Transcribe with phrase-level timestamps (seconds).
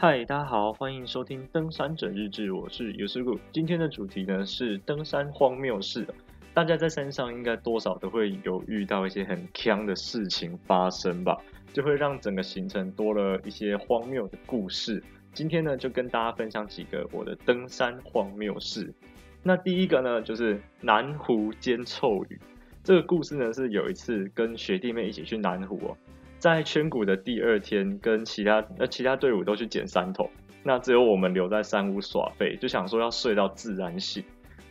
[0.00, 3.36] 嗨，大家好，欢迎收听《登山者日志》，我是尤斯古。
[3.50, 6.06] 今天的主题呢是登山荒谬事。
[6.54, 11.36] 大家在山上应该多少都会有遇到一些很锵的事情发生吧，
[11.72, 15.02] 就会让整个行程多了一些荒谬的故事。
[15.34, 18.94] 今天呢，就跟大家分享几个我的登山荒谬事。
[19.42, 22.38] 那第一个呢，就是南湖兼臭雨。
[22.84, 25.96] 这个故事呢，是有一次跟学弟妹一起去南湖哦，
[26.38, 30.30] 在圈谷的第二天，跟其他呃其他队伍都去捡山头，
[30.62, 34.22] 那只有我们留在山屋耍废，就想说要睡到自然醒。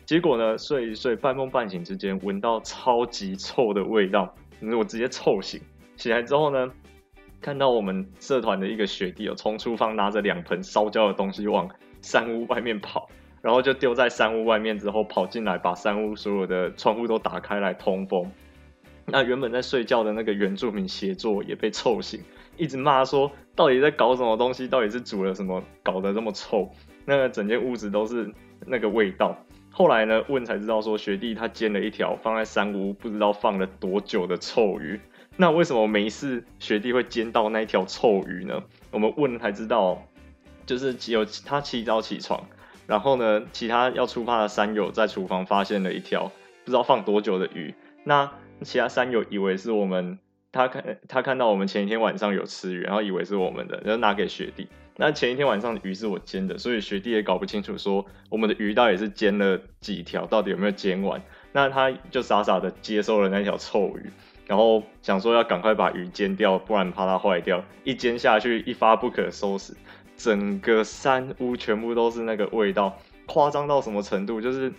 [0.06, 4.34] 结果呢，睡一睡，半梦半醒之间，闻到超级臭的味道，
[4.78, 5.60] 我直接臭醒。
[5.98, 6.72] 起来之后呢，
[7.42, 11.70] 看到我们社团的一个学弟哦，从厨房拿着两盆烧焦的东西往
[12.02, 13.10] 山屋外面跑。
[13.40, 18.30] 然后就丢在山屋外面，之后跑进来，把山屋所有的窗户都打开来通风。
[19.10, 22.22] 那原本在睡觉的那个原住民协作也被臭醒，
[22.58, 26.70] 一直骂说到底在搞什么东西，到底是煮了什么，搞得这么臭。
[27.06, 28.30] 那个整间屋子都是
[28.66, 29.38] 那个味道。
[29.72, 35.00] 后来呢，问才知道说学弟他煎了一条放在山屋不知道放了多久的臭鱼。
[35.38, 38.62] 那为什么没事学弟会煎到那条臭鱼呢？
[38.92, 40.04] 我们问才知道，
[40.66, 42.44] 就是有他起早起床。
[42.88, 46.30] 然后呢，其他要出发的山友在厨房发现了一条
[46.66, 47.74] 不知道放多久的鱼。
[48.04, 48.30] 那
[48.62, 50.20] 其他山友以为是我们，
[50.52, 54.68] 他看他看到我们前一天晚上有吃鱼，然后以为是我们的，然后拿给学弟。
[54.96, 61.22] 那前一天晚上的鱼是我煎的，所以学弟也搞不清楚说我们的鱼到底是煎了几条，到底有没有煎完。
[61.52, 64.10] 那他就傻傻的接受了那条臭鱼，
[64.48, 67.64] 然后想说要赶快把鱼煎掉，不然怕它坏掉。
[67.84, 69.74] 一煎下去，一发不可收拾。
[70.16, 72.98] 整个山屋全部都是那个味道，
[73.28, 74.42] 夸张到什么程度？
[74.42, 74.74] 就是，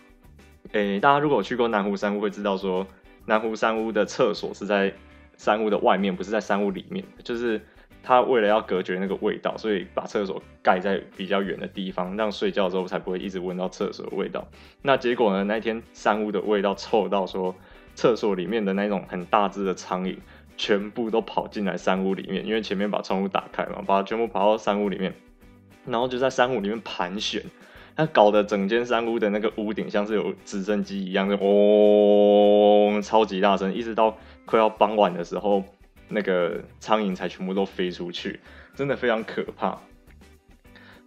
[0.73, 2.85] 诶、欸，大家如果去过南湖山屋，会知道说，
[3.29, 4.91] 南湖山屋的厕所是在
[5.37, 7.05] 山屋的外面，不是在山屋里面。
[7.23, 7.61] 就是
[8.03, 14.49] 他为了要隔绝那个味道，所以把厕所盖在比较远的地方，让睡觉的时候才不会一直闻到厕所的味道。
[14.81, 15.45] 那结果呢？
[15.45, 17.55] 那天山屋的味道臭到说，
[17.95, 20.17] 厕所里面的那种很大只的苍蝇，
[20.57, 25.13] 全部都跑进来山屋里面，因为前面把窗户打开嘛，把它全部跑到山屋里面。
[25.85, 27.43] 然后就在山屋里面盘旋，
[27.99, 35.65] 它搞得整间山屋的那个屋顶像是有直升机一样的嗡，超级大声，一直到快要傍晚的时候，
[36.07, 38.39] 那个苍蝇才全部都飞出去，
[38.77, 39.81] 真的非常可怕。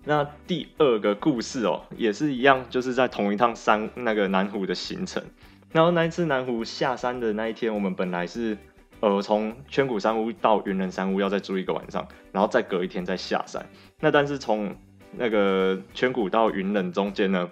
[0.03, 5.23] 那第二个故事哦，也是一样，就是在同一趟山那个南湖的行程。
[5.71, 8.57] 然后那一次南湖下山的那一天，我们本来是
[8.99, 13.65] 呃从圈谷山屋到云人山屋要再住一个晚上，然后再隔一天再下山。
[14.01, 14.75] 那但是从
[15.11, 17.49] 那个圈谷到云冷中间呢，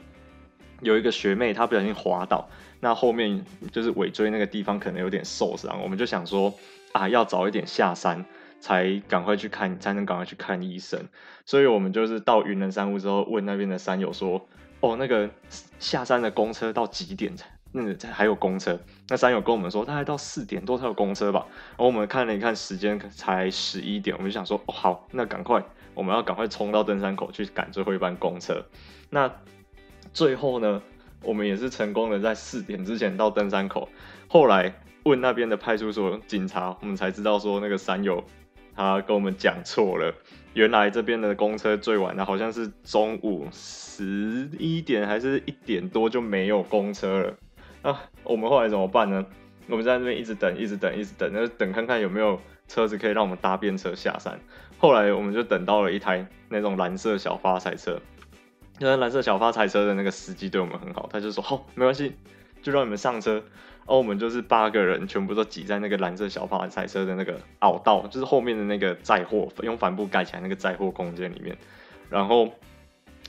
[0.82, 2.50] 有一个学妹她不小心滑倒，
[2.80, 6.54] 那后面就是尾椎那个地方可能有点受伤，我们就想说
[6.94, 8.26] 啊，要早一点下山
[8.60, 11.00] 才赶快去看，才能赶快去看医生。
[11.46, 14.48] 所以我们就是到云冷山屋之后，问那边的山友说，
[14.80, 15.30] 哦，那个
[15.80, 17.50] 下山的公车到几点才？
[17.72, 18.80] 那个还有公车？
[19.10, 21.46] 那山友跟我们说，大概到四点多才有公车吧。
[21.72, 25.64] 然后我们看了一看时间，才十一点，我们就想说，哦，好，那赶快。
[26.00, 28.64] 我们要赶快冲到登山口去赶最后一班公车。
[29.10, 29.30] 那
[30.14, 30.82] 最后呢，
[31.24, 33.90] 我们也是成功的在四点之前到登山口。
[34.30, 34.74] 后来
[35.04, 38.24] 问那边的派出所警察，我们才知道说那个山友
[38.78, 40.16] 他跟我们讲错了。
[40.54, 47.36] 原来这边的公车最晚的好像是中午十一点还是一点多就没有公车了。
[47.82, 49.26] 啊，我们后来怎么办呢？
[49.68, 52.40] 我们在那边一直等，一直等，一直等，那等看看有没有
[52.70, 54.40] 车子可以让我们搭便车下山。
[54.80, 58.02] 后来我们就等到了一台那种蓝色小发财车，
[58.80, 62.14] 那蓝色小发财车的那个司机对我们很好，他就说：“好、哦，没关系，
[62.62, 63.34] 就让你们上车。”
[63.90, 71.58] 然后我们就是八个人，全部都挤在那个蓝色小发财车的那个凹道，就是后面的那个载货用帆布盖起来那个载货空间里面，
[72.10, 72.48] 然后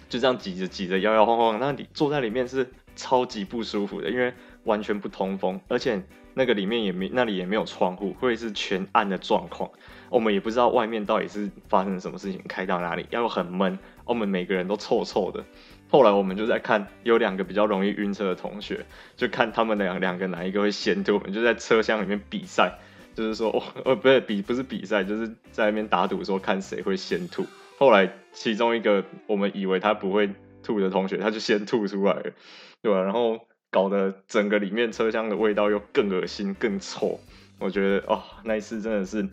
[0.08, 4.32] 就这样挤着挤着摇摇晃晃，那里坐在里面是超级不舒服的，因为
[4.64, 6.00] 完全不通风，而且
[6.40, 9.70] 那个里面也没那里也没有窗户，会是全暗的状况。
[10.08, 13.78] 我们也不知道外面到底是发生什么事情，开到哪里，要很闷。
[14.06, 15.44] 我们每个人都臭臭的。
[15.90, 18.86] 后来我们就在看，有两个比较容易晕车的同学，
[19.18, 21.16] 就看他们两两个哪一个会先吐。
[21.16, 22.78] 我们就在车厢里面比赛，
[23.14, 27.44] 就是说，哦，呃，不是比，不是比赛，就是在那边打赌，说看谁会先吐。
[27.78, 30.30] 后来其中一个我们以为他不会
[30.62, 32.32] 吐的同学，他就先吐出来了，
[32.80, 33.02] 对吧？
[33.02, 37.20] 然后搞得整个里面车厢的味道又更恶心、更臭。
[37.58, 39.28] 我觉得，哦，那一次真的是。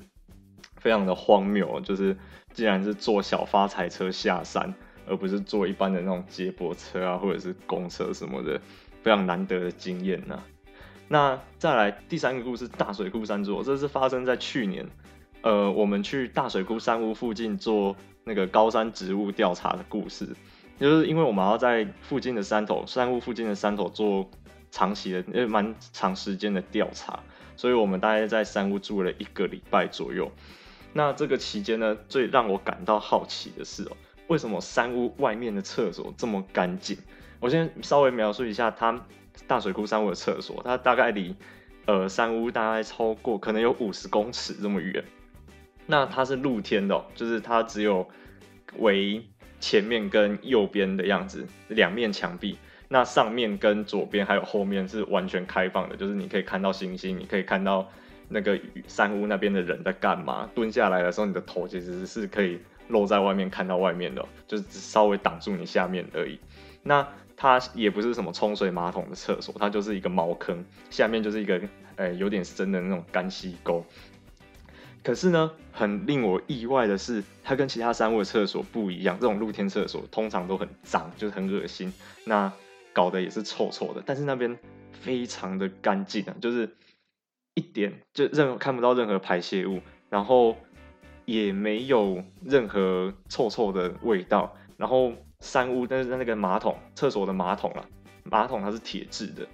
[0.80, 2.16] 非常的荒谬，就是
[2.54, 4.72] 竟然是坐小发财车下山，
[5.08, 8.62] 而不是坐一般的那种接驳车啊，或者是公车什么的，
[9.02, 10.42] 非常难得的经验呐。
[11.08, 14.88] 那再来第三个故事，大水库山座，这是发生在去年
[15.42, 20.28] 呃，我们去大水库山屋附近做那个高山植物调查的故事，
[20.80, 24.30] 就是因为我们要在附近的山头、山屋附近的山头做
[24.72, 27.20] 长期的、因为蛮长时间的调查，
[27.56, 30.32] 所以我们大概在山屋住了一个礼拜左右。
[30.94, 33.98] 那这个期间呢，最让我感到好奇的是哦，
[34.28, 36.98] 为什么山屋外面的厕所这么干净？
[37.40, 39.06] 我先稍微描述一下，它
[39.46, 41.36] 大水库山屋的厕所，它大概离
[41.86, 45.04] 呃山屋大概超过可能有五十公尺这么远。
[45.86, 48.08] 那它是露天的，就是它只有
[48.78, 49.24] 围
[49.60, 52.58] 前面跟右边的样子，两面墙壁。
[52.90, 57.86] 那上面跟左边还有后面是完全开放的，就是你可以看到星星，你可以看到
[58.30, 58.58] 那个
[58.88, 60.50] 山屋那边的人在干嘛。
[60.56, 62.58] 蹲下来的时候，你的头其实是可以
[62.88, 66.40] 露在外面看到外面的，就是只稍微挡住你下面而已。
[66.82, 67.06] 那
[67.36, 71.62] 它也不是什么冲水马桶的厕所，它就是一个茅坑，下面就是一个
[71.98, 73.86] 呃有点深的那种干溪沟。
[75.08, 79.18] 可是呢，很令我意外的是，它跟其他山屋的厕所不一样。
[79.18, 81.94] 这种露天厕所通常都很脏，就是很恶心，
[82.26, 82.52] 那
[82.92, 84.04] 搞得也是臭臭的。
[84.06, 84.60] 但是那边
[84.92, 86.76] 非常的干净啊，就是
[87.54, 90.58] 一点就任何看不到任何排泄物，然后
[91.24, 94.58] 也没有任何臭臭的味道。
[94.76, 97.86] 然后山屋，但是那个马桶，厕所的马桶啊，
[98.26, 99.48] 马桶它是铁质的，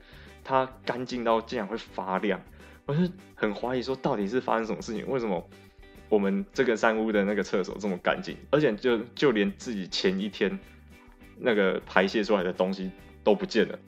[0.44, 2.42] 它干净到竟然会发亮。
[2.86, 5.08] 我是很怀疑说，到底是发生什么事情？
[5.08, 5.50] 为什么
[6.10, 10.60] 我们这个山屋的那个厕所这么干净，而且就就连自己前一天
[11.40, 12.92] 那个排泄出来的东西
[13.24, 13.80] 都不见了？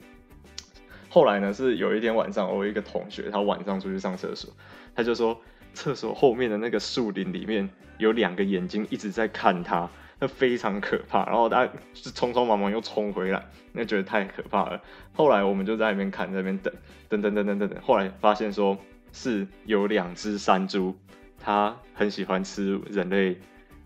[1.10, 4.50] 后来呢，是有一天晚上，我有一个同学，他晚上出去上厕所，
[4.94, 5.38] 他就说，
[5.74, 7.68] 厕所后面的那个树林里面
[7.98, 9.90] 有两个眼睛一直在看他。
[10.18, 14.80] 那非常可怕，然后大家是匆匆忙忙又冲回来，那觉得太可怕了。
[15.12, 16.72] 后来我们就在那边看，在那边等，
[17.10, 17.78] 等等等等等等。
[17.82, 18.78] 后来发现说
[19.12, 20.96] 是有两只山猪，
[21.38, 23.36] 它很喜欢吃人类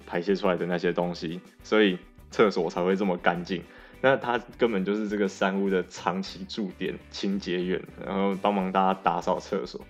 [0.07, 1.99] 排泄出来的那些东西，所以
[2.31, 3.61] 厕所才会这么干净。
[4.01, 9.81] 那它根本就是这个山屋的长期驻点清洁员，然后帮忙大家打扫厕所，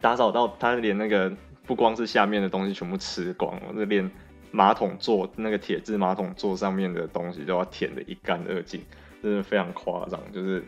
[0.00, 1.30] 打扫到他连那个
[1.66, 4.10] 不光是下面的东西全部吃光了，那连。
[4.50, 8.80] 马桶座那个铁质马桶座上面的东西都要舔的一干二净，
[9.22, 10.20] 真的非常夸张。
[10.32, 10.64] 就是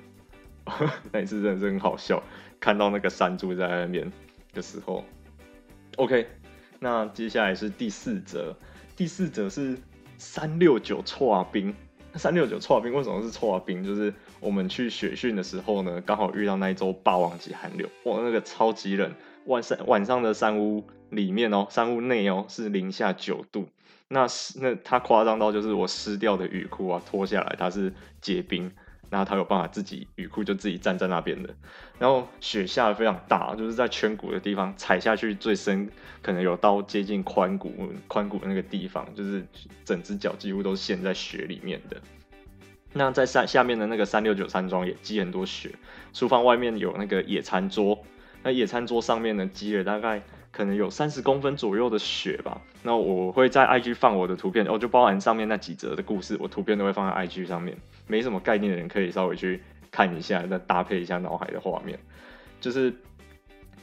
[1.13, 2.23] 那一次真的是很好笑，
[2.61, 4.13] 看到那个山猪在那边
[4.53, 5.05] 的时候。
[5.97, 6.27] OK，
[6.79, 8.55] 那接下来是第四则，
[8.95, 9.79] 第四则是
[10.19, 11.75] 三六九剉冰。
[12.15, 13.85] 三六九剉冰为什么是剉冰？
[13.85, 19.13] 就是我们去雪训的时候呢，刚好遇到那一周霸王级寒流，哇，那个超级冷。
[19.47, 23.69] 晚上晚上的山屋里面哦，山屋内哦是零下九度，
[24.09, 24.27] 那
[24.61, 28.71] 那它夸张到就是我湿掉的雨裤啊脱下来它是结冰，
[29.09, 31.55] 然后它有办法自己雨裤就自己站在那边的，
[31.99, 37.73] 然后雪下的非常大，就是在颧骨的地方踩下去最深可能有到接近髋骨
[38.07, 39.43] 髋骨的那个地方，就是
[39.85, 41.97] 整只脚几乎都陷在雪里面的。
[42.93, 45.75] 那在山下面的那个三六九山庄也积很多雪，
[46.13, 48.05] 厨房外面有那个野餐桌。
[48.43, 52.61] 那野餐桌上面呢，积了大概可能有三十公分左右的雪吧。
[52.83, 57.77] 那我会在 IG 放我的图片，哦，就包含上面那几则的故事，我图片都会放在 IG 上面。
[58.07, 61.99] 没什么概念的人可以稍微去看一下，再搭配一下脑海的画面。
[62.61, 62.95] 就是，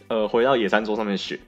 [0.07, 1.39] 呃，回到野餐桌上面雪，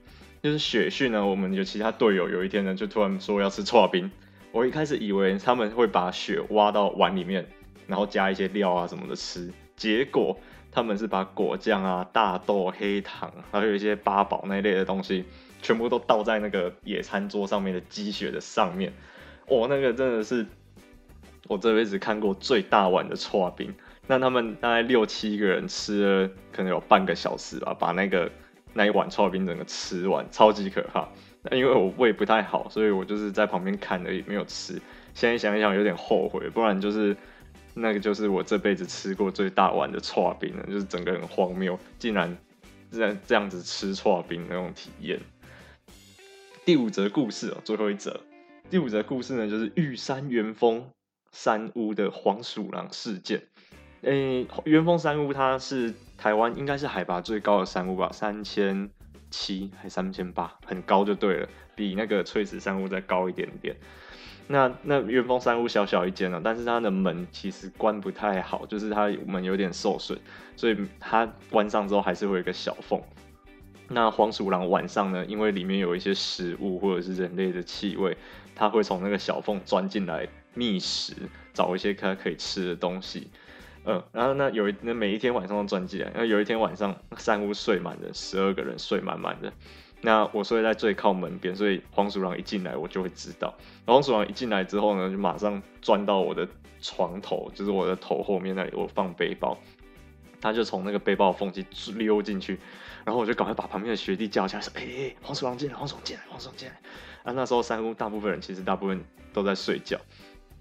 [0.44, 4.12] 就是雪训呢，我们有其他队友有一天呢，就突然说要吃剉冰。
[4.52, 7.48] 我一开始以为他们会把雪挖到碗里面，
[7.88, 10.38] 然后加一些料啊什么的吃，结果。
[10.78, 15.26] 他们是把果酱啊、大豆、黑糖，还有一些八宝那一类的东西，
[15.60, 18.94] 全部都倒在那个野餐桌上面的积雪的上面。
[19.48, 20.46] 哦，那个真的是
[21.48, 23.74] 我这辈子看过最大碗的剉冰。
[24.06, 28.30] 那他们大概六七个人吃了，可能有半个小时吧，把那个
[28.76, 31.10] 那一碗剉冰整个吃完，超级可怕。
[31.42, 34.80] 那因为我胃不太好，所以我就是在旁边看而已，没有吃。
[35.16, 37.18] 现在想一想，有点后悔，不然就是。
[37.80, 42.36] 那个就是我这辈子吃过最大碗的剉冰了，就是整个很荒谬，竟然
[42.92, 45.20] 这样这样子吃剉冰那种体验。
[46.66, 48.20] 第五则故事哦，最后一则。
[48.70, 50.90] 第五则故事呢，就是玉山元丰
[51.32, 53.44] 山屋的黄鼠狼事件。
[54.02, 58.90] 诶、元丰山屋它是台湾应该是海拔最高的山屋吧，三千
[59.32, 63.76] 七还三千八，很高就对了，比那个翠池山屋再高一点点。
[64.48, 70.18] 那那元丰山屋小小一间呢，但是它的门其实关不太好，就是它门有点受损，
[70.56, 73.02] 所以它关上之后还是会有一个小缝。
[73.90, 78.18] 那黄鼠狼晚上呢，因为里面有一些食物或者是人类的气味，
[78.56, 81.14] 它会从那个小缝钻进来觅食，
[81.54, 83.30] 找一些它可以吃的东西。
[83.86, 89.52] 嗯，然后那有一那每一天晚上都钻进来，然后有一天晚上山屋睡满了，十二个人睡满满的。
[90.08, 93.54] 那我睡在最靠门边，所以黄鼠狼一进来我就会知道。
[93.86, 96.48] 黄鼠狼一进来之后呢，就马上钻到我的
[96.82, 99.58] 床头，就是我的头后面那里，我放背包，
[100.40, 102.58] 他就从那个背包的缝隙溜进去，
[103.04, 106.76] 然后我就赶快把旁边的学弟叫起来说：“哎、黄鼠狼进来，黄鼠狼进来，黄鼠狼进来。”
[107.30, 110.00] 啊，那时候山屋大部分人其实大部分都在睡觉。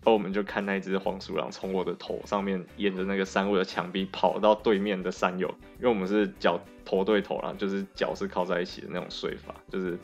[0.06, 5.48] 然后我们就看那只黄鼠狼从我的头上面沿着那个山屋的墙壁跑到对面的山友，
[5.78, 9.98] 因为我们是脚头对头啦，就是脚是靠在一起的那种睡法，就是，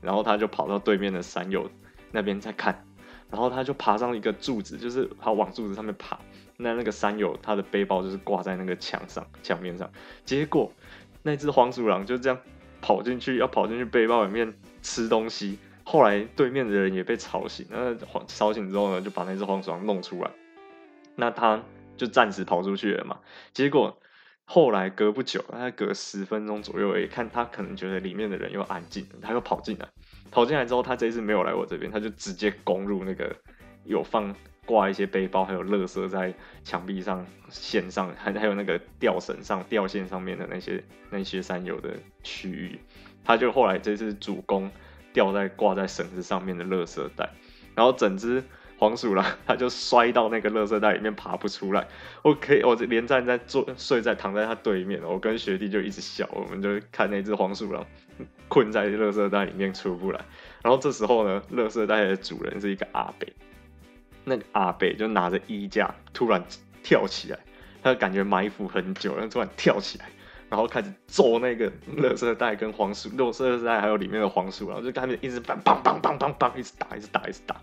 [0.00, 1.68] 然后他就跑到对面的山友
[2.12, 2.86] 那边在看，
[3.32, 6.20] 然后他就爬上一个柱子，就是他往柱子上面爬，
[6.56, 9.90] 那那个山友他的背包就是挂在那个墙上墙面上，
[10.24, 10.72] 结果
[11.24, 12.38] 那只黄鼠狼就这样
[12.80, 15.58] 跑进去，要跑进去背包里面吃东西。
[15.84, 20.30] 后来对面的人也被吵醒，那黄吵醒之后呢，就把那只黄鼠狼弄出来，
[21.16, 21.60] 那他
[21.96, 23.18] 就暂时跑出去了嘛。
[23.52, 23.98] 结果
[24.44, 29.88] 后来隔不久，大概隔十分钟左右，诶，看他可能觉得里面的人又安静了，他又跑进来。
[30.30, 33.34] 跑进来之后，他这次没有来我这边，他就直接攻入那个
[33.84, 34.34] 有放
[34.64, 42.78] 挂一些背包还有垃圾在墙壁上线上，还还有那个吊绳上吊线上面的那些那些山友的区域。
[43.24, 44.70] 他就后来这次主攻。
[45.12, 47.30] 吊在挂在绳子上面的垃圾袋，
[47.74, 48.42] 然后整只
[48.78, 51.86] 黄鼠狼 它就摔到那个垃圾袋里面爬不出来。
[52.22, 57.86] OK，我连站在坐睡在躺在它对面，我跟学弟就一直笑，我们就看那只黄鼠狼
[58.48, 60.20] 困在垃圾袋里面出不来。
[60.62, 63.32] 然后这时候呢，垃圾袋的主人是一个阿北，
[64.24, 66.42] 那个阿北就拿着衣架突然
[66.82, 67.38] 跳起来，
[67.82, 70.10] 他感觉埋伏很久，然后突然跳起来。
[70.52, 77.56] 然后开始揍那个垃圾袋跟黄鼠，垃圾袋还有里面的黄鼠，狼就开始一直棒棒棒棒棒棒，一直打，一直打，一直打。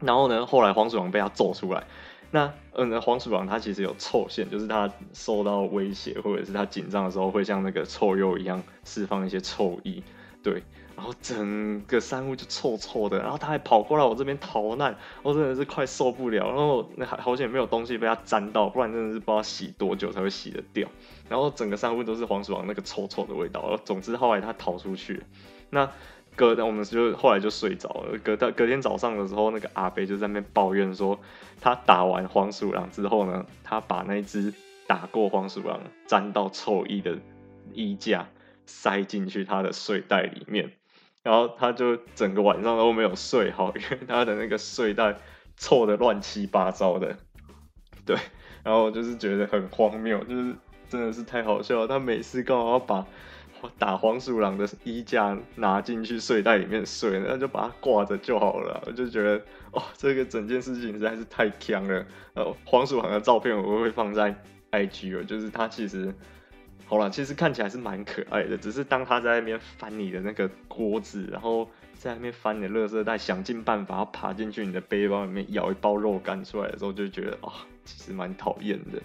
[0.00, 1.82] 然后呢，后来黄鼠狼被他揍出来。
[2.30, 10.04] 那嗯，黄鼠狼它其实有臭腺，就是它受到威胁或者是它紧张的时候，会像那个臭鼬一样释放一些臭意。
[10.44, 10.62] 对。
[11.00, 16.46] 然后整个山屋就臭臭的，然后他还跑过来我这边逃难，我真的是快受不了。
[16.48, 20.86] 然后那还好险没有东西被他沾到，不然真的是不知道洗多久才会洗得掉。
[21.26, 23.62] 然后整个山屋都是黄鼠狼那个臭臭的味道。
[23.62, 25.22] 然后总之后来他逃出去，
[25.70, 25.90] 那
[26.36, 28.18] 隔我们就后来就睡着了。
[28.22, 31.18] 隔到隔天早上的时候，那个阿伯就在那边抱怨说，
[31.62, 34.52] 他打完黄鼠狼之后呢，他把那只
[34.86, 37.16] 打过黄鼠狼沾到臭衣的
[37.72, 38.28] 衣架
[38.66, 40.72] 塞进去他的睡袋里面。
[41.22, 45.16] 然后他就整个晚上都没有睡好，因为他的那个睡袋
[45.56, 47.16] 臭的乱七八糟的，
[48.06, 48.16] 对，
[48.64, 50.54] 然后就是觉得很荒谬，就是
[50.88, 51.86] 真的是太好笑了。
[51.86, 53.06] 他每次刚好要把
[53.78, 58.82] 打黄鼠狼的衣架拿进去睡袋里面睡，那就把它挂着就好了。
[58.86, 59.36] 我就觉得，
[59.72, 62.06] 哦，这个整件事情实在是太锵了。
[62.32, 64.34] 然后黄鼠狼的照片我会放在
[64.70, 66.14] IG 了，就是他其实。
[66.90, 77.52] 好了，其实看起来是蛮可爱的，只是当他在那边翻你的那个锅子，然后在那边翻你的垃圾袋，想尽办法要爬进去你的背包里面咬一包肉干出来的时候，就觉得啊、哦，
[77.84, 79.00] 其实蛮讨厌的。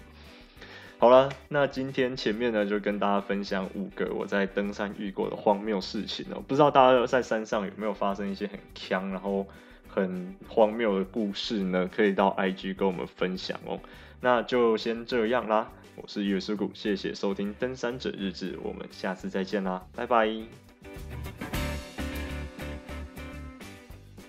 [0.98, 9.46] 好了，那今天前面呢就跟大家分享五个我在登山遇过的荒谬事情哦，不知道大家在山上有没有发生一些很锵，然后
[9.86, 11.88] 很荒谬的故事呢？
[11.94, 13.78] 可以到 IG 跟我们分享哦。
[14.20, 15.70] 那就先这样啦。
[15.96, 20.28] 我是月叔谷，谢谢收听《登山者日志》，我们下次再见啦，拜拜。